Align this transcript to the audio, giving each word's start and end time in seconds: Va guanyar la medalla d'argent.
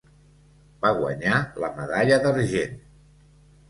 Va 0.85 0.93
guanyar 1.03 1.43
la 1.67 1.71
medalla 1.79 2.21
d'argent. 2.27 2.79